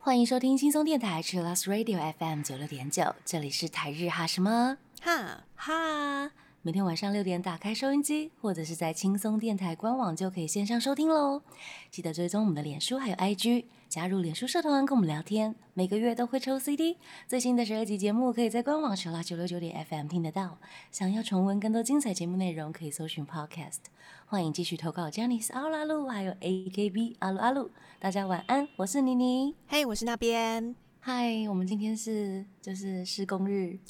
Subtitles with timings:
[0.00, 6.30] 欢迎收听轻松电台，是 Last Radio FM 九六点九，这里是台日哈什么哈，哈。
[6.62, 11.42] 每天晚上六点打开收音机，或者是在轻松电台官网就可以线上收听喽。
[11.90, 15.54] 记得追踪我们的脸书还有 IG，加入脸书社团跟我们聊天。
[15.72, 20.58] 每个月都会抽 CD，最新的十二集节目可以在官网收拉九六九点 FM 听得到。
[20.92, 23.78] 想要重温更多精彩节目内容，可以搜寻 Podcast。
[24.26, 27.70] 欢迎继续投稿 j a n i c e 阿鲁阿鲁，还有 AKB 阿鲁阿鲁。
[27.98, 29.54] 大家晚安，我是妮妮。
[29.66, 30.76] 嘿，我是那边。
[31.00, 33.78] 嗨，我们今天是就是施工日。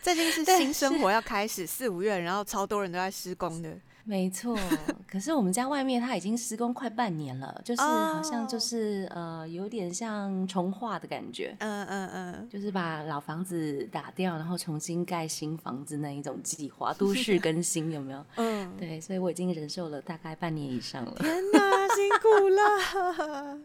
[0.00, 3.78] 最近是新生活要开始，四五月，然后超多人都在施工的。
[4.10, 4.58] 没错，
[5.06, 11.54] 可是我们家外面它已经施工快半年了，就是好像就是呃，有点像重化的感觉。
[11.60, 18.26] 嗯嗯嗯，就是把老房子打掉，然后重新盖新房子那一种计划，都市 更新有没有？
[18.34, 21.14] 嗯，对，所以我已经忍受了大概半年以上了。
[21.20, 21.60] 天哪，
[21.94, 23.58] 辛苦了。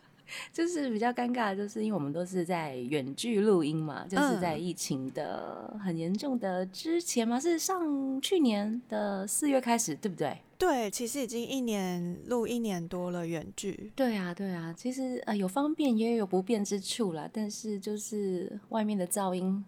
[0.52, 10.38] 就是比较尴尬，就是因为我们都是在远距录音嘛，就是在疫情的很严重的之前嘛，是上去年的四月开始，对不对？
[10.58, 13.92] 对，其实已经一年录一年多了远距。
[13.96, 19.64] 对啊，对啊，其实呃有方便也有不便之处啦，但是就是外面的噪音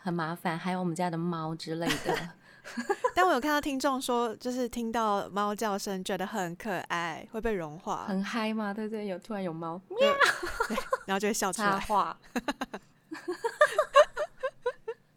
[0.00, 2.30] 很麻烦，还有我们家的猫之类的。
[3.14, 8.72] 但我有看到听众说，就是听到猫叫声觉得很可爱，会被融化，很嗨吗？
[8.72, 9.98] 对对，有突然有猫喵，
[11.06, 11.84] 然后就会笑出来。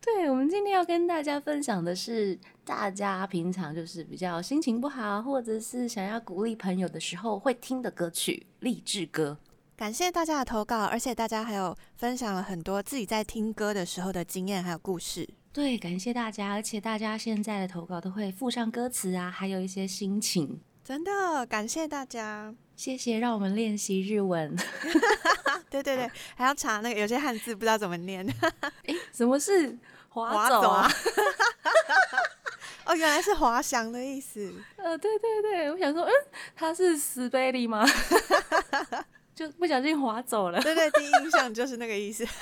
[0.02, 9.38] 对，我们今天要跟大家分享的是，大家平常就是比较心情不好，或者是想要鼓励朋友的时候会听的歌曲——励志歌。
[9.76, 15.28] 感谢大家的投稿，而且大家还有分享了很多自己在听歌的时候的经验还有故事。
[15.56, 24.54] 对，感谢大家，而且大家现在的投稿都会附上歌词啊，还有一些心情，真的感谢大家，谢谢，让我们练习日文。
[25.72, 28.28] 对对对，还要查那个有些汉字不知道怎么念。
[28.84, 29.80] 哎，什么是
[30.12, 30.92] 滑走啊？
[32.84, 34.54] 哦，原来是滑翔的意思。
[34.76, 36.12] 呃，对对对，我想说，嗯，
[36.54, 37.88] 他是死贝利吗？
[39.36, 40.62] 就不小心滑走了。
[40.62, 42.24] 对对，第一印象就是那个意思。
[42.24, 42.34] 对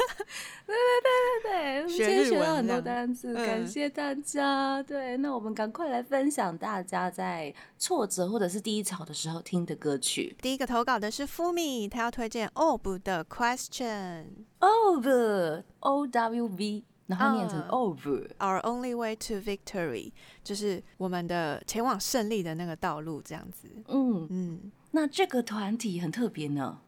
[0.68, 4.82] 对对对对，今天学了很多单词，感谢大家。
[4.84, 10.38] 对，那我们赶快来分享大家在挫折或者是低潮的时候听的歌曲。
[10.40, 14.26] 第一个投稿的是 Fumi，他要推荐 OB 的 Question。
[14.60, 20.12] OB O W V，然后念成 OB，Our Only Way to Victory，
[20.44, 23.68] 就是我们的前往胜利的那个道路，这样子。
[23.88, 24.72] 嗯嗯。
[24.96, 26.80] 那这个团体很特别呢，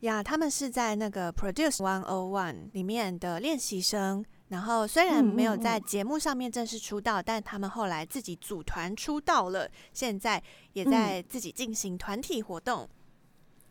[0.00, 12.88] 呀，他们是在那个 Produce One O One 里面的练习生，然后虽然没有在节目上面正式出道，但他们后来自己组团出道了，现在也在自己进行团体活动。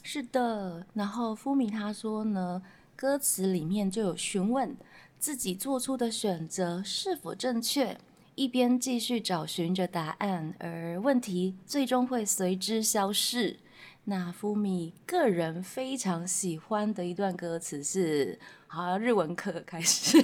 [0.02, 2.62] 是的，然后夫米他说呢，
[2.96, 4.78] 歌词里面就有询问
[5.20, 7.98] 自己做出的选择是否正确。
[8.36, 13.60] 一边继续找寻着答案，而问题最终会随之消逝。
[14.05, 20.23] 那福米个人非常喜欢的一段歌词是，好，日文课开始，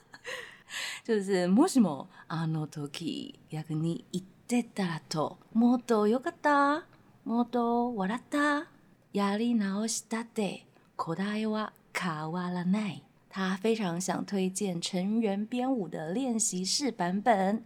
[1.03, 6.85] 就是もしもあの時逆に言ってたらと、もっと良かった、
[7.23, 8.67] もっと笑った、
[9.13, 13.03] やり直したって答えは変わらない。
[13.29, 17.63] 他非常想推荐成员编舞的练习室版本，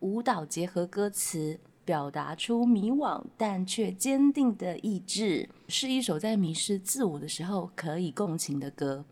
[0.00, 9.05] 舞蹈结合歌词， 表达出迷惘但却坚定的意志，是一首在迷失自我的时候可以共情的歌。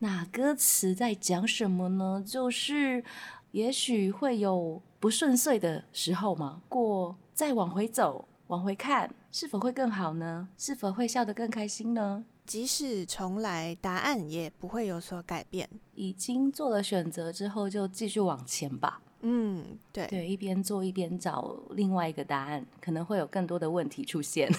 [0.00, 2.24] 那歌词在讲什么呢？
[2.26, 3.02] 就是
[3.50, 10.48] 也许会有不顺遂的时候嘛，过再往回走，往回看，是否会更好呢？
[10.56, 12.24] 是否会笑得更开心呢？
[12.46, 15.68] 即使重来，答案也不会有所改变。
[15.94, 19.02] 已经做了选择之后，就继续往前吧。
[19.22, 24.48] 嗯，对对，一边做一边找另外一个答案，可能会有更多的问题出现。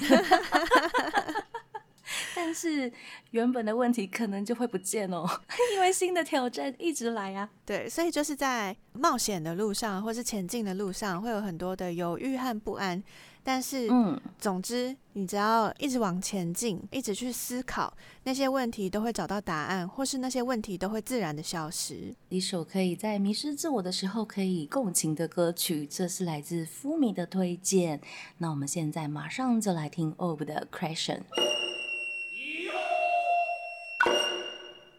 [2.36, 2.92] 但是
[3.32, 5.26] 原本的问题可能就会不见哦，
[5.76, 7.50] 因为新的挑战一直来啊。
[7.66, 13.04] 对，所以就是在冒险的路上，或是前进的路上，会有很多的犹豫和不安。
[13.52, 17.92] 但是，嗯，总之，你只要一直往前进，一直去思考
[18.24, 22.14] 那些问题，都会找到答案，或是那些问题都会自然的消失。
[22.30, 28.00] 一首可以在迷失自我的时候可以共情的歌曲，这是来自夫米的推荐。
[28.38, 31.22] 那我们现在马上就来听 OB 的 Question。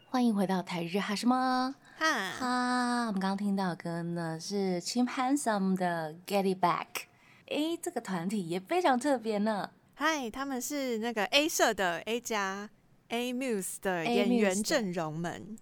[0.08, 7.09] 欢迎回到台日哈什么哈，我们刚刚听到的歌呢是 Chim Handsome 的 Get It Back。
[7.50, 9.70] 哎，这个团体也非常特别呢。
[9.94, 12.70] 嗨，他们是那个 A 社的 A 加
[13.08, 15.58] A Muse 的演员阵容们。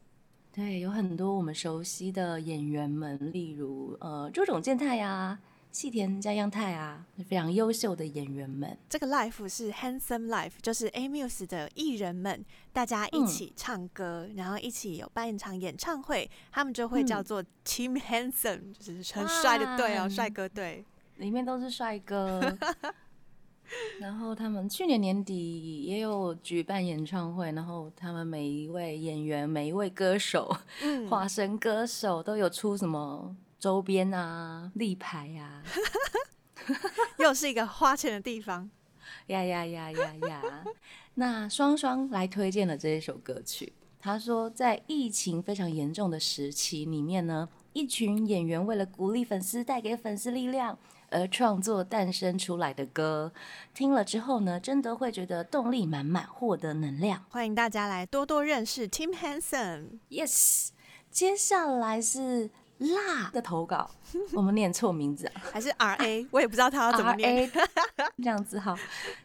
[0.52, 5.38] 对，有很多我们熟悉的演员们，例如呃，周种健太呀。
[5.70, 8.76] 细田家央太啊，非常优秀的演员们。
[8.88, 12.42] 这个 life 是 handsome life，就是 Amuse 的艺人们，
[12.72, 20.84] 大家一起唱歌，然后一起有办一场演唱会，他们就会叫做 Team Handsome，就是很帅的队哦，帅哥队，
[21.18, 22.40] 里面都是帅哥。
[24.00, 30.56] 然后他们去年年底也有举办演唱会，然后他们每一位演员、每一位歌手、
[31.10, 33.36] 化身歌手都有出什么？
[33.58, 35.62] 周边啊，立牌呀，
[37.18, 38.70] 又是一个花钱的地方，
[39.26, 40.64] 呀呀呀呀呀！
[41.14, 43.72] 那双双来推荐了这一首歌曲。
[44.00, 50.78] 他说，在疫情非常严重的时期里面呢，一群演员为了鼓励粉丝、带给粉丝力量
[51.10, 53.32] 而创作诞生出来的歌，
[53.74, 57.24] 听了之后呢，真的会觉得动力满满，获得能量。
[57.30, 59.98] 欢迎大家来多多认识 Tim Hansen。
[60.10, 60.68] Yes，
[61.10, 62.50] 接下来是。
[62.78, 63.90] 辣的投稿，
[64.32, 66.24] 我们念错名字 还是 R A？
[66.30, 67.50] 我也不知道他要怎么念。
[68.22, 68.78] 这样子好。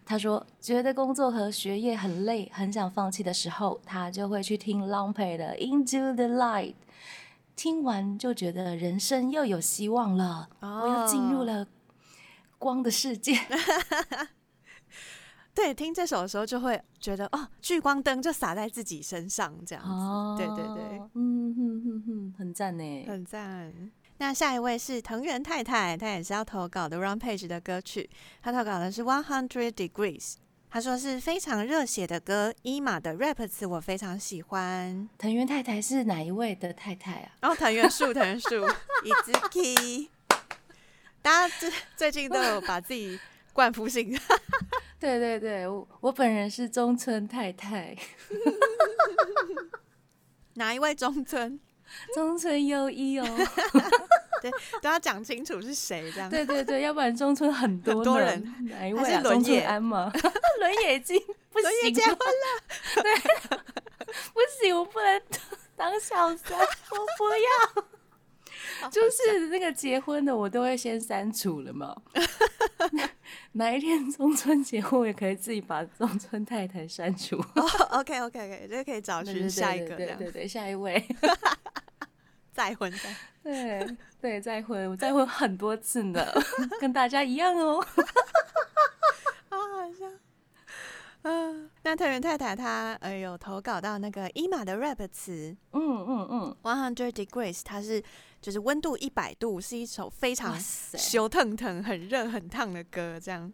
[0.04, 6.74] 他说，觉得工作和学业很累，很想放弃的时候，他就会去听 Long Pay 的 Into the Light。
[7.56, 11.68] 听完就觉得人生又有希望了，我又进入了
[12.58, 13.38] 光的世界。
[15.56, 20.44] 对，听这首的时候就会觉得哦，聚光灯就洒在自己身上，这样子。
[20.44, 23.72] 对对对，嗯哼哼哼，很赞呢，很赞。
[24.18, 28.10] 那下一位是藤原太太，她也是要投稿的 Run Page 的歌曲，
[28.42, 30.36] 她投稿的是 One Hundred Degrees，
[30.74, 35.08] 她说是非常热血的歌，伊玛的 rap 词我非常喜欢。
[35.20, 37.50] 藤原太太是哪一位的太太啊？
[37.50, 38.68] 哦，藤原树，藤原树
[39.06, 40.08] ，Izuki。
[41.22, 43.20] 大家最最近都有把自己
[43.54, 44.20] 冠夫姓。
[45.00, 47.96] 对对对，我我本人是中村太太，
[50.56, 51.60] 哪一位中村？
[52.16, 53.26] 中村优一哦，
[54.44, 54.52] 对，
[54.82, 56.30] 都要讲清楚是谁这样。
[56.30, 59.22] 对对对，要不然中村很多很多人，哪一位啊？
[59.22, 60.12] 中村安吗？
[60.60, 61.20] 轮眼睛
[61.50, 62.64] 不行，结婚了，
[63.02, 63.16] 对，
[64.34, 65.22] 不行，我不能
[65.76, 66.66] 当小三，我
[67.18, 67.30] 不
[67.78, 67.84] 要。
[68.90, 71.96] 就是那个结婚的，我都会先删除了嘛。
[73.54, 77.38] 哪一天中村结婚，我也可以自己把中村太太删除。
[77.90, 81.04] OK OK OK，这个可以找寻下一个，对对对，下一位
[82.52, 86.26] 再婚再对对再婚，我再婚很多次呢，
[86.80, 87.80] 跟大家一样哦。
[89.50, 90.06] 好好笑。
[91.24, 98.02] 嗯，那特原太太她呃有投稿到那个伊玛的 rap 词，嗯嗯嗯，One Hundred Degrees，它是。
[98.44, 103.54] 就是温度一百度是一首非常羞腾腾、很热很烫的歌，这样。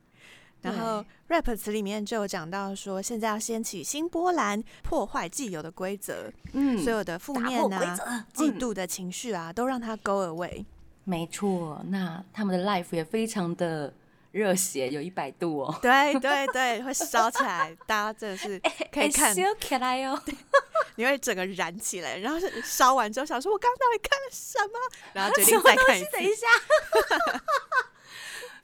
[0.62, 10.66] 然后 rap 词里面就有讲到说，现在要掀起新波澜，破坏既有的规则，嗯，所有的负面啊、嫉妒的情绪啊，都让它 go away。
[11.04, 13.94] 没错，那他们的 life 也非常的。
[14.32, 18.62] 热血有一百度哦，对对对，会烧起来，大家真的是
[18.94, 20.22] 可以看，烧起来哦，
[20.98, 24.74] 你会整个燃起来，然后是烧完之后想说，我刚刚到底看了什么？
[25.14, 26.12] 然后决定再看一次。
[26.14, 26.46] 等一下，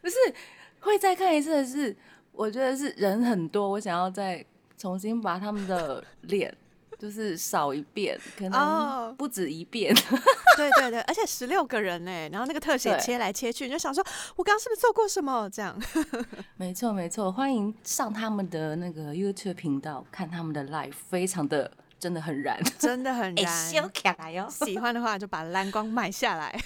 [0.01, 0.15] 不是
[0.85, 1.95] 会再看一次的是，
[2.31, 4.45] 我觉得是人很多，我想要再
[4.77, 6.55] 重新把他们的 脸。
[6.97, 9.93] 就是少一遍，可能不止一遍。
[10.55, 14.01] 对对对，而且十六个人呢，然后那个特写切来切去，你就想说，
[14.37, 15.47] 我刚刚是不是做过什么？
[15.51, 15.77] 这样。
[16.55, 23.69] 没错没错，欢迎上他们的那个 YouTube 频道看他们的 live，非常的真的很燃，真的很燃。
[23.69, 26.57] 修起来哟，喜欢的话就把蓝光买下来。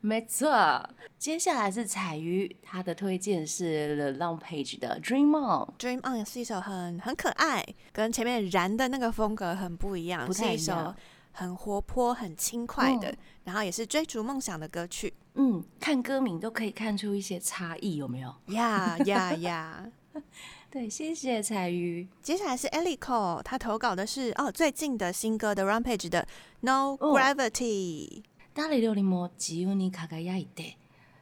[0.00, 0.88] 没错，
[1.18, 5.74] 接下来是彩鱼，他的推荐是 The Long Page 的 Dream On。
[5.76, 10.94] Dream On 是一首很很可爱，跟前面燃的那个风格很不一样，是一首
[11.32, 13.12] 很活泼、很轻快的，
[13.42, 15.12] 然后也是追逐梦想的歌曲。
[15.34, 18.32] 嗯，看歌名都可以看出一些差异，有没有？
[18.46, 19.84] 呀呀呀！
[20.70, 22.06] 对，谢谢彩鱼。
[22.22, 26.26] 接下来是 Ellie Cole，他投稿的是哦最近的新歌的 Rampage 的
[26.60, 28.22] No Gravity。
[28.22, 28.37] 大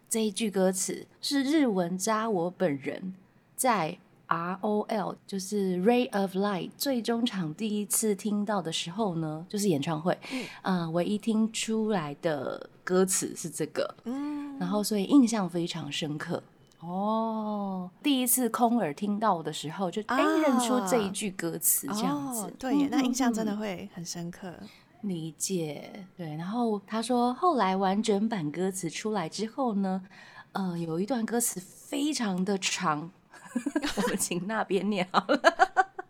[0.08, 3.14] 这一句歌词是日文扎我本人
[3.54, 10.18] 在 R O L 就是 Ray of Light 最终场第一次听到的时候呢，就是演唱会，
[10.62, 16.42] 嗯，唯一听出来的歌词是这个，嗯，然后所以印象非常深刻。
[16.80, 17.90] 哦。
[18.02, 24.54] 第一次空耳听到的时候，就哎认出这一句歌词这样子，对，那印象真的会很深刻。
[25.05, 26.05] 理解。
[26.15, 30.03] 对，然后他说，后来完整版歌词出来之后呢，
[30.51, 33.11] 呃，有一段歌词非常的长，
[33.97, 35.41] 我们请那边念好了。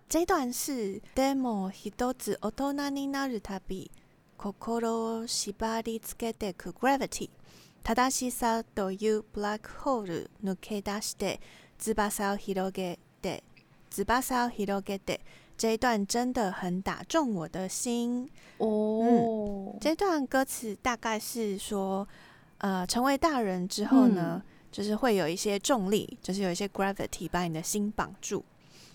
[0.09, 3.89] 这段是 demo 一つ大人になるたび、
[4.37, 7.29] 心を縛り付けてく gravity、
[7.83, 11.39] 正しさというブラックホール抜け出して
[11.77, 13.43] 翼を広げて、
[13.89, 15.21] 翼を広げて。
[15.56, 19.76] 这一段真的很打中我的心哦。
[19.80, 22.06] 这段歌词大概是说，
[22.58, 28.44] 呃，成为大人之后呢，就是会有一些重力，就是有一些 gravity 把你的心绑住。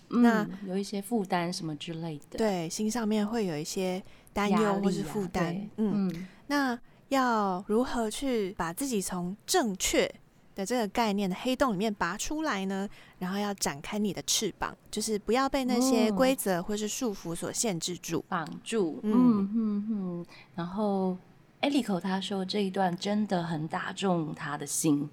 [0.08, 4.02] 那有一些负担什么之类的，对，心上面会有一些
[4.34, 5.70] 担忧或是负担。
[5.76, 6.78] 嗯，那
[7.08, 10.12] 要如何去把自己从正确？
[10.54, 19.00] 的这个概念的黑洞里面拔出来呢，然后要展开你的翅膀，就是不要被那些规则或是束缚所限制住、绑住。
[19.02, 20.26] 嗯嗯嗯。
[20.54, 21.16] 然后
[21.60, 25.08] 艾利口他说这一段真的很打中他的心，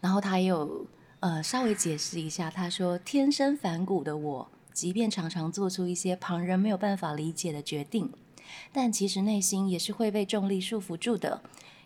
[0.00, 0.86] 然后他有
[1.20, 8.12] 呃稍微解释一下，他说天生反骨的我，即便常常做出一些旁人没有办法理解的决定，
[8.72, 11.42] 但其实内心也是会被重力束缚住的。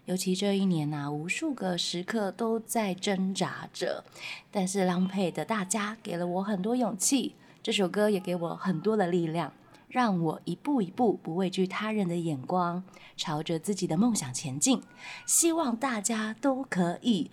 [0.08, 4.02] 尤其这一年呐，无数个时刻都在挣扎着，
[4.50, 9.52] 但是郎配的大家给了我很多勇气，这首歌也给我很多的力量，
[9.90, 12.82] 让我一步一步不畏惧他人的眼光，
[13.18, 14.80] 朝着自己的梦想前进。
[15.26, 17.30] 希望大家都可以。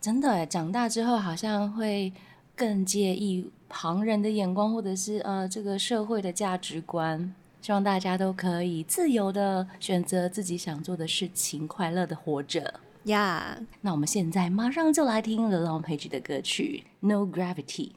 [0.00, 2.12] 真的，长大之后好像会
[2.54, 7.34] 更介意旁人的眼光，或者是呃这个社会的价值观。
[7.63, 13.57] 希望大家都可以自由的选择自己想做的事情，快乐的活着呀。
[13.81, 17.91] 那我们现在马上就来听 The Long Page 的歌曲《No Gravity》。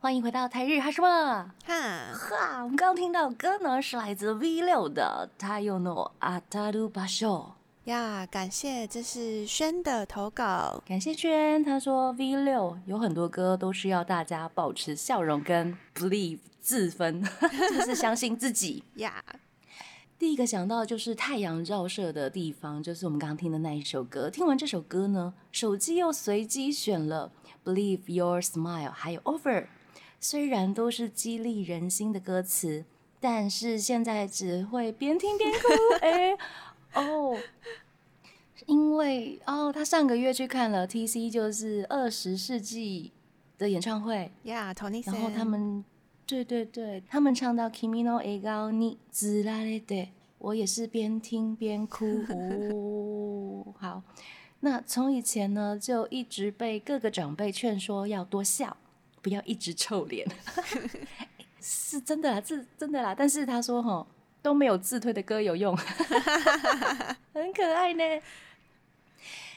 [0.00, 1.50] 欢迎回到台日哈什么？
[1.66, 7.56] 哈哈，我们刚刚听到歌呢，是来自 V 六的《太陽の当たる場所》。
[7.85, 10.81] 呀，感谢，这是轩的投稿。
[10.85, 17.21] 感谢轩，他说 V 六有很多歌都需要大家保持笑容跟 believe 自分，
[17.75, 19.21] 就是相信自己呀。
[20.17, 24.29] 第一个想到就是太阳照射的地方，就是我们刚刚听的那一首歌。
[24.29, 27.33] 听完这首歌呢，手机又随机选了
[27.65, 29.65] Believe Your Smile，还有 Over。
[30.21, 32.85] 虽然都是激励人心的歌词，
[33.19, 35.57] 但是现在只会边听边哭。
[35.99, 36.37] 哎。
[36.93, 37.37] 哦，
[38.65, 43.11] 因为哦，他上个月去看了 T C，就是二十世纪
[43.57, 45.83] 的演唱会，Yeah，Tony，然后他们，
[46.25, 52.05] 对对对，他们唱到 Kimi no Egao ni zurare 我也是边听边哭。
[52.29, 54.03] 哦， 好，
[54.59, 58.77] 那从以前呢，就一直被各个长辈劝说要多笑，
[59.21, 60.27] 不要一直臭脸，
[61.59, 64.05] 是真的啦，是真的啦，但是他说哈。
[64.43, 65.75] 都没有自推的歌有用，
[67.33, 68.03] 很可爱呢。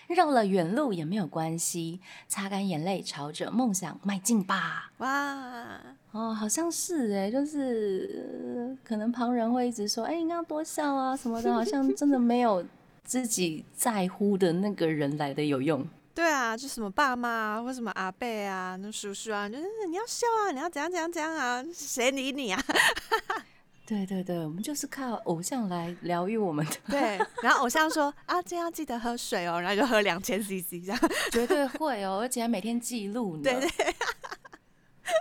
[0.06, 4.92] 绕了远路也没有关系，擦干眼泪，朝着梦想迈进吧。
[4.98, 5.80] 哇，
[6.12, 12.64] 哦，好像是哎，就是可能旁人会一直说，哎，你要多笑啊什么的，好像真的没有
[13.02, 15.84] 自己在乎的那个人来的有用。
[16.14, 22.62] 对啊，就什么爸妈或什么阿伯啊、那叔叔啊，就是你要笑啊，你要怎样怎样怎样啊，谁理你啊？
[23.86, 26.72] 对对对，我们就是靠偶像来疗愈我们的。
[26.88, 30.98] 对，然后偶像说啊，这要记得喝水哦，然后就喝两千 CC 这样，
[31.30, 33.44] 绝对会哦，而且还每天记录呢。
[33.44, 33.94] 对对，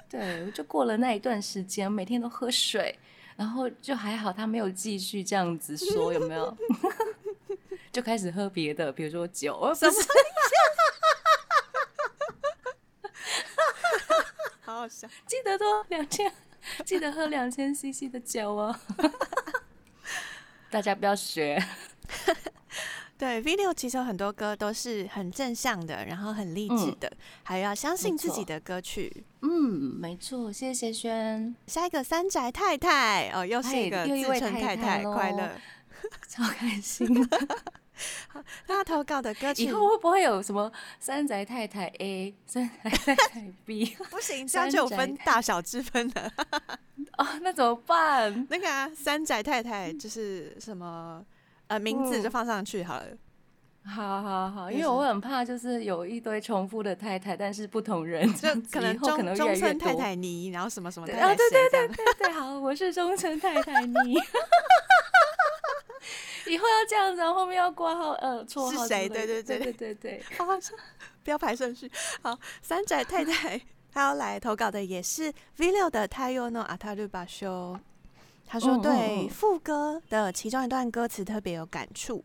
[0.09, 2.97] 对，就过了那一段时间，每天都喝水，
[3.35, 6.57] 然后就还好，他没有继续这样子说，有没有？
[7.93, 9.71] 就开始喝别的，比如说酒。
[9.75, 9.93] 什么？
[14.61, 16.33] 好好笑，记得多两千。
[16.85, 18.75] 记得喝两千 CC 的酒哦，
[20.69, 21.61] 大家不要学。
[23.17, 27.09] 对，V 六其实有很多歌都是很正向的，然后很励志的，
[27.43, 29.23] 还要相信自己的歌曲。
[29.41, 29.49] 嗯，
[30.01, 31.55] 没错，谢谢轩。
[31.67, 35.51] 下一个三宅太太哦，又是一个自称太太，快乐，
[36.27, 37.07] 超开心。
[38.67, 43.95] 大家投稿的歌曲，以后会不会有什么三宅太太 A、三宅太太 B？
[44.09, 46.31] 不行，这样就有分大小之分了。
[47.17, 48.45] 哦，那怎么办？
[48.49, 51.23] 那个啊，三宅太太就是什么
[51.67, 53.05] 呃名字就放上去好了。
[53.87, 64.19] 好好好，因为我很怕就是有一堆重复的太太，但是不同人，就可能中中村太太你，然后什么什么太太啊，对对对对对，好，我是中村太太你。
[66.46, 69.08] 以后要这样子，后面要挂号，呃，绰号是谁？
[69.08, 70.74] 对对对对对对，好好笑。
[71.22, 71.90] 不要排顺序。
[72.22, 73.60] 好，三宅太太
[73.92, 77.78] 她要来投稿的也是 V 六的太陽の阿塔鲁巴修。
[78.46, 82.24] 他说对副歌的其中一段歌词特别有感触。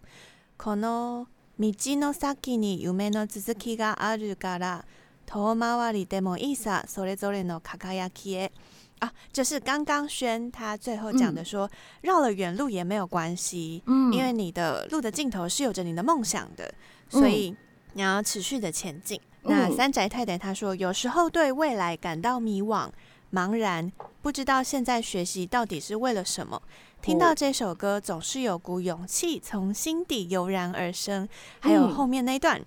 [0.57, 1.27] この
[1.59, 4.85] 道の先に夢の続きがあるから、
[5.25, 8.51] 遠回りでもいいさ、それぞれの輝きへ。
[9.00, 11.68] 啊，就是刚刚轩他最后讲的说，
[12.02, 16.72] 绕了远路也没有关系，嗯，因为你的路的尽头是有着你的梦想的，
[17.08, 17.54] 所以
[17.94, 19.20] 你要持续的前进。
[19.42, 22.90] 那三宅太太他说，有时候对未来感到迷惘、
[23.32, 23.90] 茫然，
[24.20, 26.60] 不知道现在学习到底是为了什么。
[27.00, 31.26] 听到这首歌，总是有股勇气从心底油然而生。
[31.60, 32.60] 还有后面那段，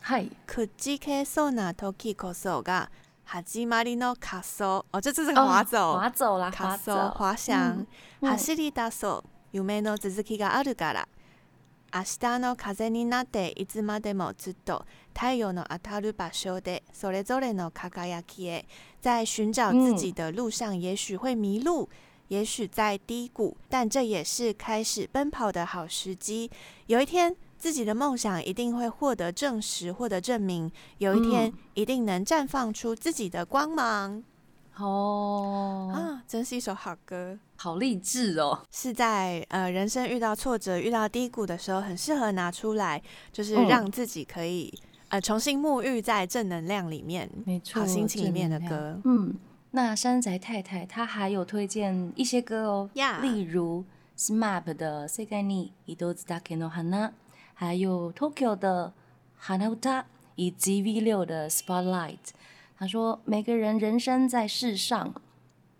[0.00, 2.90] 嗨，可吉克索纳托基可索嘎。
[3.29, 7.85] 哈基马里诺卡索哦，这这是滑走，滑走啦，卡索滑翔。
[8.21, 11.07] 哈西里达索，有没の続きがあるから。
[11.91, 18.65] 明日の風になっていつまでもずっと太陽の当たる場所でそれぞれの輝きへ。
[19.01, 21.89] 在寻找自己的路上，也许会迷路，
[22.27, 26.51] 也许在低谷，但这也是开始奔跑的好时机。
[26.87, 27.35] 有一天。
[27.59, 34.23] 自己的梦想一定会获得证实，获得证明，有一天一定能绽放出自己的光芒。
[34.77, 38.59] 哦啊，真是一首好歌，好励志哦！
[38.69, 48.99] 是在呃人生遇到挫折、遇到低谷的时候，很适合拿出来，就是让自己可以呃重新沐浴在正能量里面，没错，好心情里面的歌。
[49.05, 49.33] 嗯，
[49.71, 52.89] 那山宅太太她还有推荐一些歌哦，
[53.21, 53.85] 例如
[54.17, 57.07] SMAP 的《世界に一つだけの花》。
[57.60, 58.94] 还有 Tokyo 的
[59.44, 62.30] Hanauta 以及 V 六的 Spotlight，
[62.78, 65.12] 他说每个人人生在世上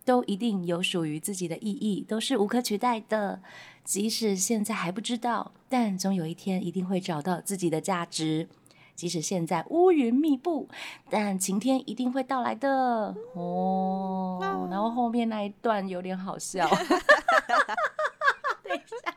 [0.04, 3.40] 都一定有属于自己的意义，都是无可取代的。
[3.82, 8.50] 即使现在还不知道，但总有一天一定会找到自己的价值。
[8.94, 10.68] 即使现在乌云密布，
[11.08, 13.16] 但晴天一定会到来的。
[13.32, 16.68] 哦，然后后面那一段有点好笑。
[18.62, 19.16] 等一下，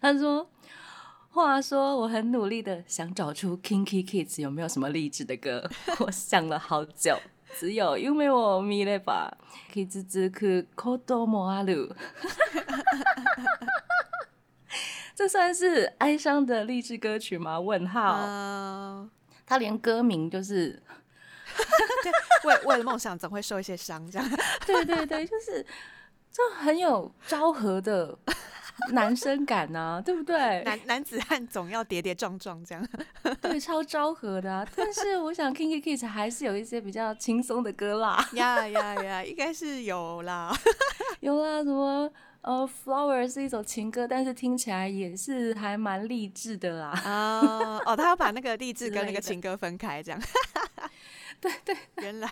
[0.00, 0.48] 他说。
[1.36, 5.68] 话说，我很努力的想找出 Kinky Kids 有没有什么励志的歌，
[5.98, 7.14] 我想了好久，
[7.58, 9.36] 只有因为我迷了吧
[9.70, 11.94] ，Kids 只可 Kodo Moalu，
[15.14, 17.60] 这算是哀伤的励志歌曲吗？
[17.60, 19.06] 问号，
[19.44, 20.82] 他连歌名就是
[22.44, 24.26] 为为了梦想总会受一些伤，这样，
[24.66, 25.62] 对对对，就是
[26.32, 28.18] 就很有昭和的。
[28.92, 30.62] 男生感呐，对不对？
[30.64, 32.88] 男男子汉总要跌跌撞撞这样，
[33.40, 34.52] 对，超昭和的。
[34.52, 38.28] 啊但是我想，Kinky Kids 还是有一些比较轻松的歌啦。
[38.34, 40.54] 呀呀呀，应该是有啦，
[41.20, 41.64] 有啦。
[41.64, 42.10] 什么
[42.42, 46.90] 呃，Flower 是一首情歌，但是听起来也是还蛮励志的啦。
[47.04, 50.20] 啊，哦，他要把那个励志跟那个情歌分开，这样。
[51.40, 52.30] 对对，原来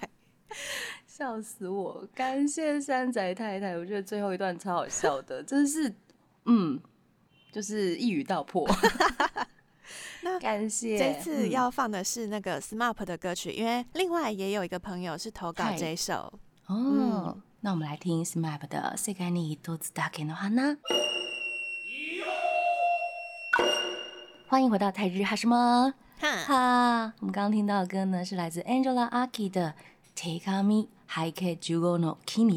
[1.06, 2.06] 笑死我！
[2.14, 5.92] 感谢山仔太太，我觉得最后一段超好笑的，真是。
[6.45, 6.79] 嗯，
[7.51, 8.67] 就是一语道破。
[10.21, 16.33] 那感谢这次要放的是那个 SMAP 的歌曲，因为另外也有一个朋友是投稿这首
[16.67, 17.37] 哦。
[17.61, 20.49] 那我们来听 SMAP 的《世界に一つだけの花》。
[24.47, 27.13] 欢迎回到台日哈什么哈？
[27.19, 29.73] 我们刚刚听到的歌呢，是来自 Angela Aki 的《
[30.41, 32.53] Take Me High Jugo no Kimi》。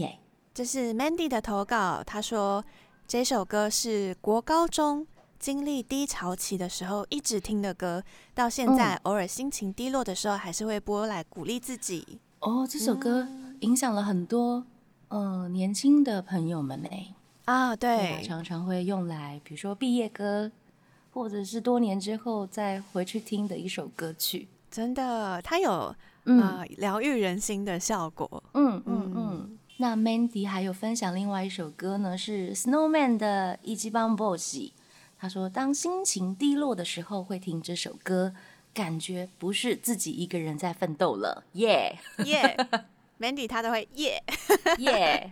[0.53, 2.65] 这是 Mandy 的投稿，他说。
[3.08, 5.08] 这首歌是国高中
[5.40, 8.04] 经历低潮期的时候一直听的歌，
[8.36, 12.20] 到现在偶尔心情低落的时候还是会播来鼓励自己。
[12.42, 13.26] 哦，这首歌
[13.62, 14.66] 影响了很多
[15.08, 16.90] 嗯年轻的朋友们呢。
[17.46, 20.52] 啊，对，常常会用来，比如说毕业歌，
[21.14, 24.50] 或者是多年之后再回去听的一首歌曲。
[24.70, 28.44] 真的，它有啊疗愈人心的效果。
[28.54, 29.27] 嗯嗯嗯。
[29.80, 34.56] 那 Mandy 还有分享另外一首歌呢，是 Snowman 的《一级棒 Boss》。
[35.20, 38.34] 他说，当心情低落的时候会听这首歌，
[38.74, 41.44] 感觉不是自己一个人在奋斗了。
[41.54, 42.58] 耶耶，
[43.20, 44.24] Mandy 他都会耶
[44.80, 45.32] 耶，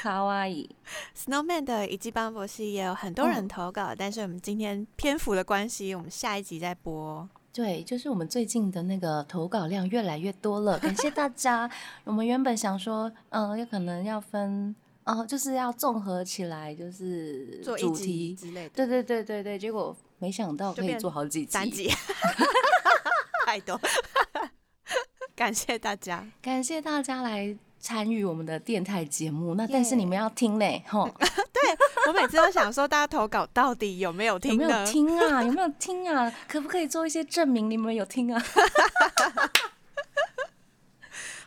[0.00, 0.68] 卡哇伊。
[1.16, 7.28] Snowman 的《一级棒 Boss》也有很多人投稿，但是我们今天篇幅的关系，我们下一集再播。
[7.52, 11.68] 对，就是我们最近的那个投稿量越来越多了，感谢大家。
[12.04, 18.70] 我们原本想说，嗯，有可能要分，哦，就是要综合起来，就是主题之类的。
[18.70, 21.90] 对对对对对，结果没想到可以做好几集，三集，
[23.44, 23.78] 太多。
[25.34, 29.56] 感谢大家，感谢大家来参与我们的电台节目。
[29.56, 31.10] 那但是你们要听嘞，吼。
[32.04, 34.52] 对 我每次都想说，大家投稿到底有没有听？
[34.58, 35.42] 有没有听啊？
[35.44, 36.32] 有没有听啊？
[36.48, 37.70] 可不可以做一些证明？
[37.70, 38.42] 你们有听啊？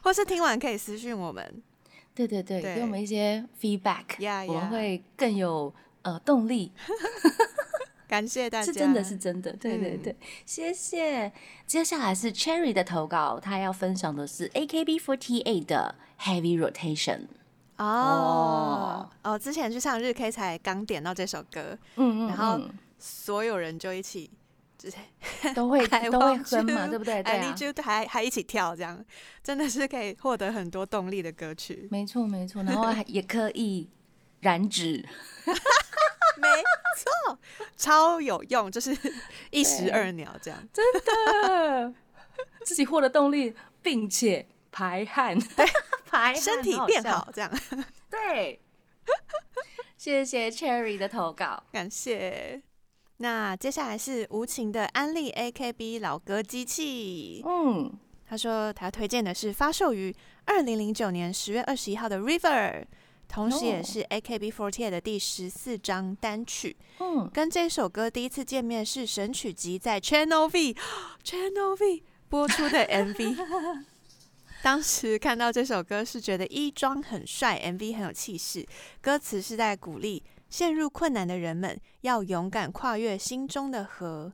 [0.01, 1.63] 或是听完可以私信我们。
[2.15, 4.03] 对对对，给我们一些 feedback，
[4.47, 6.71] 我们会更有呃动力。
[8.07, 11.31] 感谢大家，是真的是真的，对对对，谢谢。
[11.65, 17.21] 接下来是 Cherry 的投稿，他要分享的是 AKB48 的 Heavy Rotation。
[17.77, 19.09] 哦。
[19.23, 22.59] 哦，之前去唱日 K 才刚点到这首歌，嗯嗯，然后
[22.99, 24.29] 所有人就一起，
[24.77, 24.97] 就是
[25.53, 27.21] 都会 都会哼嘛，对不对？
[27.23, 29.03] 对啊，就还还一起跳，这样
[29.41, 31.87] 真的是可以获得很多动力的歌曲。
[31.91, 33.89] 没错没错， 然后还也可以
[34.41, 35.05] 燃脂。
[36.35, 36.49] 没
[36.97, 37.37] 错，
[37.77, 38.95] 超有用，就是
[39.51, 41.93] 一石二鸟这样，真的，
[42.65, 45.65] 自己获得动力，并且排汗，对，
[46.13, 47.51] 排身体变好这样，
[48.09, 48.59] 对。
[49.97, 52.61] 谢谢 Cherry 的投稿，感谢。
[53.17, 57.91] 那接下来是无情的安利 AKB 老歌机器，嗯，
[58.27, 60.13] 他说他推荐的是发售于
[60.45, 62.85] 二零零九年十月二十一号的 River。
[63.25, 66.75] 同时也是 AKB48 的第十四张单曲。
[66.99, 70.75] 嗯，跟这首歌第一次见面是神曲集在 Channel V
[71.23, 73.83] Channel V 播出的 MV。
[74.63, 78.65] 当时看到这首歌是觉得衣装很帅，MV 很有气势，
[79.01, 84.31] 歌词是在鼓励陷入困难的人们要勇敢跨越心中的河。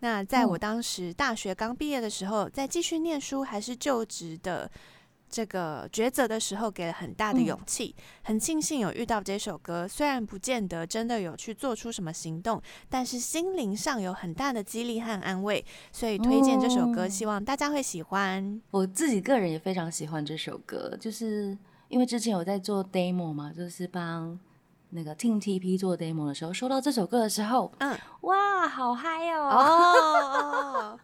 [0.00, 4.68] 那在我当时大学刚毕业的时候，在继续念书还是就职的。
[5.28, 9.86] 这个抉择的时候给了很大的勇气，很庆幸有遇到这首歌。
[9.86, 18.60] 虽然不见得真的有去做出什么行动，但是心灵上有很大的激励和安慰，所以推荐这首歌，希望大家会喜欢。
[18.70, 21.56] 我自己个人也非常喜欢这首歌，就是
[21.88, 24.38] 因为之前有在做 demo 嘛，就是帮
[24.90, 30.98] 那个 T T P 做 demo 的时候，收到这首歌的时候，嗯，哇，好嗨哦！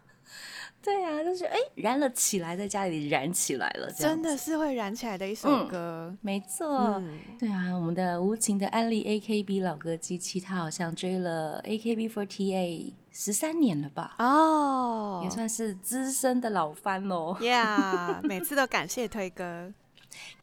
[0.85, 7.01] 对啊，就是哎，燃了起来，在家里燃起来了，真的是会燃起来的一首歌，没错。
[7.39, 14.15] 对啊，我们的无情的安利 AKB 老歌机器，他好像追了 AKB48 十三年了吧？
[14.19, 17.35] 哦，也算是资深的老番喽。
[17.41, 19.73] Yeah， 每次都感谢推歌，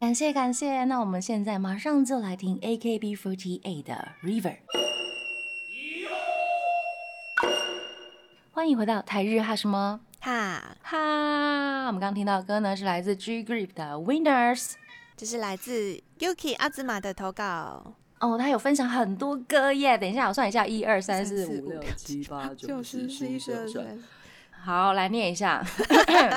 [0.01, 0.83] 感谢感谢。
[0.83, 4.57] 那我们现在马上就来听 AKB48 的 River。
[8.51, 10.01] 欢迎回到台日哈什么？
[10.25, 14.75] 哈哈，我们刚刚听到的歌呢，是来自 G Group 的 Winners，
[15.17, 19.97] 这是来自 Yuki 阿兹玛的投稿哦，他有分享很多歌耶。
[19.97, 23.99] 等一下，我算一下，一二三四五六七八九十十一十二十三。
[24.61, 25.61] 好，来念一下。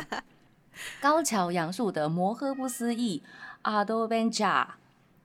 [1.00, 3.22] 高桥杨树的《摩诃不思议》
[3.62, 4.78] 阿多本加，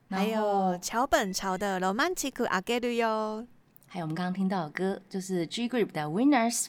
[0.08, 3.44] 还有桥本朝的《Romantic 阿给鲁哟》，
[3.88, 6.66] 还有我们刚刚听到的歌，就是 G Group 的 Winners。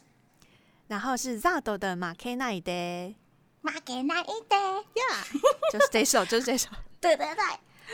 [0.93, 3.15] 然后是 Zado 的马 K 那一代，
[3.61, 5.25] 马 K 那一代呀，
[5.71, 6.69] 就是这首，就是这首，
[7.01, 7.43] 对对对。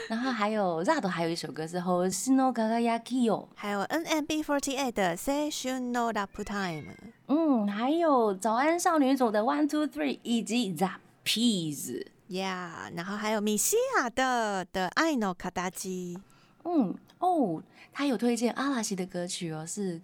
[0.10, 6.92] 然后还有 Zado 还有一首歌是《Hoshino Kagayaki》哦，还有 NMB48 的《Say You Know That Time》，
[7.28, 10.90] 嗯，还有早安少女组的《One Two Three》，以及 The
[11.24, 12.92] Peas，Yeah。
[12.94, 16.18] 然后还有米西亚的的《I Know Kadaji》，
[16.66, 20.00] 嗯，哦，他有推荐阿拉西的歌曲哦，是《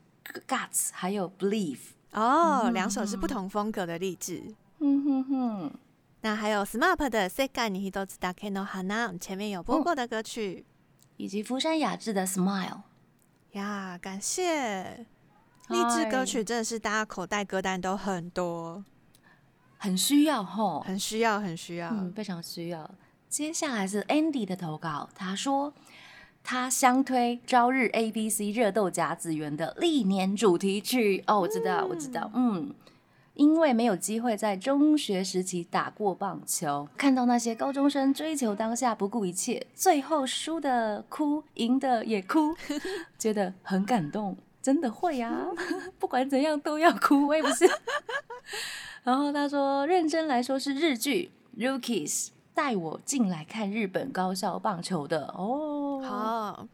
[0.47, 1.75] Guts》还有《Believe》。
[2.11, 4.55] 哦，两首是不同风格的励志。
[4.79, 5.71] 嗯哼哼，
[6.21, 10.65] 那还有 SMAP 的《Sekai ni hitotsu dake no hana》，前面有播过的歌曲，
[11.17, 12.69] 以及福山雅治的《Smile》。
[13.51, 15.05] 呀，感谢！
[15.69, 18.83] 励志歌曲真的是大家口袋歌单都很多，
[19.77, 22.89] 很需要吼，很需要，很需要，嗯非常需要。
[23.27, 25.73] 接下来是 Andy 的投稿，他说。
[26.47, 32.71] 他相推朝日 A B C 热豆荚子园的历年主题曲哦，我知道，我知道，嗯，
[33.33, 42.55] 因为没有机会在中学时期打过棒球，看到那些高中生追求当下不顾一切，最后输的哭，赢的也哭，
[43.17, 45.47] 觉得很感动，真的会啊，
[45.97, 47.67] 不管怎样都要哭，我也不是。
[49.03, 52.27] 然后他说，认真来说是日剧 Rookies。
[52.55, 56.01] 带我进来看日本高校棒球的哦。
[56.01, 56.14] 好，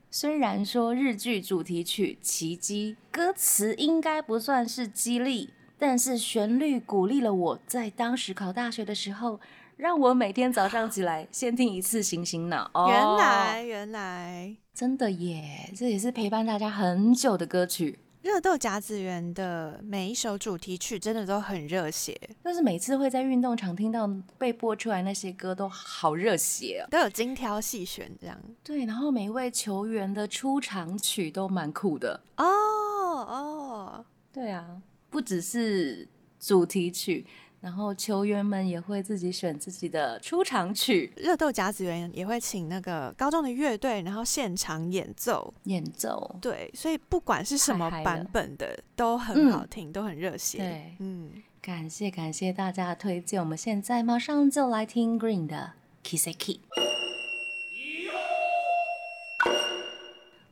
[0.09, 9.39] 虽然说日剧主题曲《奇迹》歌词应该不算是激励，但是旋律鼓励了我在当时考大学的时候，
[9.77, 12.69] 让我每天早上起来先听一次《醒醒脑》。
[12.89, 15.71] 原来，原来，真的耶！
[15.75, 17.99] 这也是陪伴大家很久的歌曲。
[18.21, 24.07] 热豆甲子园的每一首主题曲真的都很热血，就是每次会在运动场听到
[24.37, 28.39] 被播出来那些歌都好热血，都有精挑细选这样。
[28.63, 34.79] 对，然后每一位球员的出场曲都蛮酷的哦哦，对啊，
[35.09, 36.07] 不只是
[36.39, 37.25] 主题曲。
[37.61, 46.35] 然后球员们也会自己选自己的出场曲，热豆甲子园也会请那个高中的乐队，然后现场演奏演奏。
[46.41, 50.57] 对，所以不管是什么版本的，都很好听，都很热血。
[50.57, 56.61] 对，嗯，感谢感谢大家的推荐，我们现在马上就来听 Green 的 Kiseki。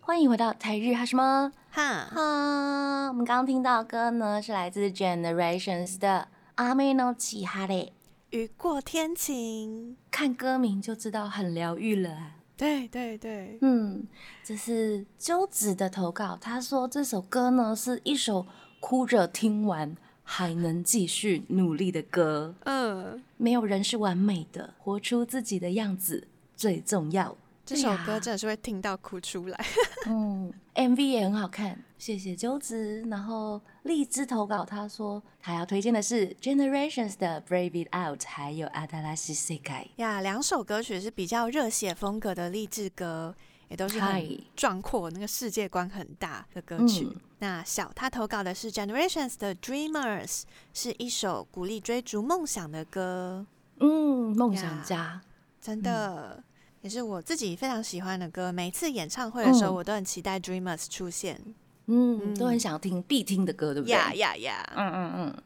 [0.02, 6.28] 欢迎回到台日哈什么哈哈，我们刚刚听到歌呢，是来自 Generations 的。
[6.60, 7.94] 阿妹呢起哈嘞，
[8.32, 12.34] 雨过天晴，看歌名就知道很疗愈了。
[12.58, 14.06] 对对对，嗯，
[14.44, 18.46] 这是鸠子的投稿，他说这首歌呢是一首
[18.82, 22.54] 哭着听完还能继续努力的歌。
[22.66, 27.38] 嗯，没有人是完美的，活出自己的样子最重要。
[27.70, 29.66] 这首歌真的是会听到哭出来。
[30.08, 31.84] 嗯，MV 也很好看。
[32.00, 43.36] 谢谢鸠子，然后荔枝投稿，他说他要推荐的是 Generations 的 Brave It Out，还有阿达拉西世界呀，两首歌曲是比较热血风格的励志歌，
[43.68, 47.08] 也都是很壮阔，那个世界观很大的歌曲。
[47.38, 50.42] 那小他投稿的是 Generations 的 Dreamers，
[50.74, 53.46] 是一首鼓励追逐梦想的歌。
[53.80, 55.22] 嗯，梦想家，
[55.62, 56.42] 真的
[56.82, 58.52] 也是我自己非常喜欢的歌。
[58.52, 61.42] 每次演唱会的时候，我都很期待 Dreamers 出现。
[61.88, 63.92] 嗯，都很想听必听的歌，对不对？
[63.92, 64.74] 呀呀呀！
[64.76, 65.44] 嗯嗯嗯。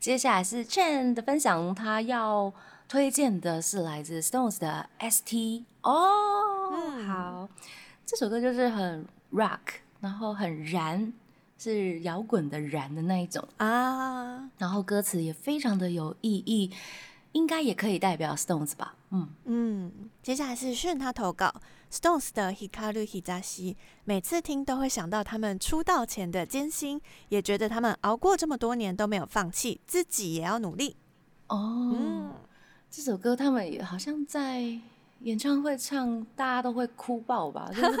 [0.00, 2.52] 接下来是 Chen 的分享，他要
[2.88, 6.72] 推荐的是来自 Stones 的 ST 哦。
[7.06, 7.48] 好，
[8.04, 9.58] 这首歌就是很 rock，
[10.00, 11.12] 然后很燃，
[11.58, 14.50] 是摇滚的燃的那一种啊。
[14.58, 16.70] 然后歌词也非常的有意义。
[17.32, 20.10] 应该也可以代表 Stones 吧，嗯嗯。
[20.22, 21.54] 接下来是炫他投稿
[21.90, 30.96] Stones 的 Hikaru Hizashi，每次听都会想到他们出道前的艰辛，也觉得他们熬过这么多年都没有放弃，自己也要努力。
[31.48, 32.34] 哦，嗯
[32.90, 34.62] 这首歌他们也好像在
[35.20, 37.70] 演唱会唱，大家都会哭爆吧？
[37.74, 37.98] 就是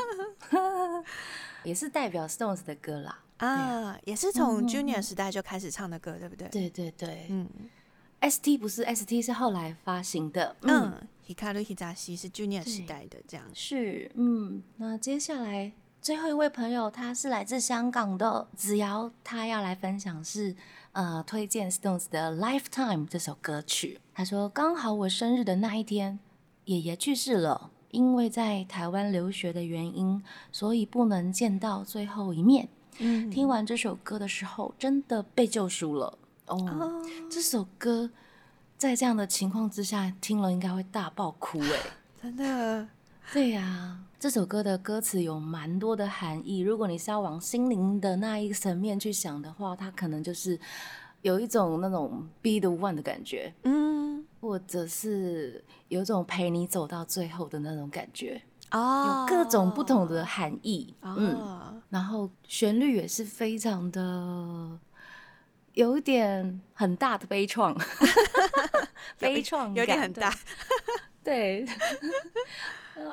[1.64, 3.18] 也是代表 Stones 的歌啦。
[3.38, 6.48] 啊，也是从 Junior 时代就开始唱的歌，对不对？
[6.48, 7.48] 对对对，嗯。
[8.24, 10.90] S T 不是 S T 是后来发行的，嗯
[11.28, 13.44] ，Hikaru Hizashi 是 Junior 时代的这样。
[13.52, 18.48] 是，嗯，那接下来最后一位朋友他是来自香港的。
[18.56, 20.56] 子瑶，他要来分享是
[20.92, 24.00] 呃推荐 Stones 的 Lifetime 这首歌曲。
[24.14, 26.18] 他说刚好我生日的那一天，
[26.64, 32.70] 爷爷去世了，因为在台湾留学的原因，所以不能见到最后一面。
[33.00, 36.16] 嗯，听完这首歌的时候，真的被救赎了。
[36.46, 38.10] 哦，这首歌
[38.76, 41.78] 在这样的情况之下听了，应该会大爆哭哎！
[42.22, 42.88] 真的，
[43.32, 46.60] 对呀，这首歌的歌词有蛮多的含义。
[46.60, 50.58] 如果你是要往心灵的那一层面去想的话，它可能就是
[51.22, 64.78] 有一种那种 be the one 的感觉，嗯，或者是有一种陪你走到最后的那种感觉哦，有各种不同的含义，嗯，然后旋律也是非常的。
[65.74, 67.74] 有一点很大的悲怆，
[69.18, 70.32] 悲怆有点很大，
[71.22, 71.66] 对。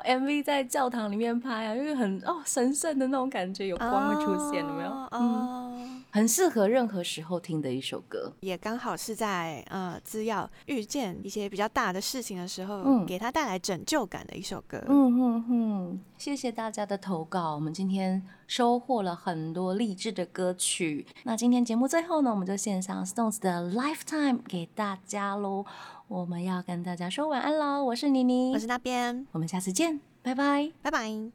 [0.04, 4.90] MV 在教堂里面拍啊，因为很哦神圣的那种感觉，有光会出现，有没有？
[5.10, 14.80] 嗯，很适合任何时候听的一首歌，也刚好是在呃资要遇见一些比较大的事情的时候，嗯，给他带来拯救感的一首歌。
[14.86, 18.22] 嗯哼哼，谢谢大家的投稿，我们今天
[18.54, 21.06] 收获了很多励志的歌曲。
[21.22, 25.64] 那今天节目最后呢，我们就献上 Stones 的 Lifetime 给大家喽。
[26.06, 27.82] 我们要跟大家说晚安喽！
[27.82, 31.32] 我是妮妮，我是那边，我们下次见，拜拜，拜拜。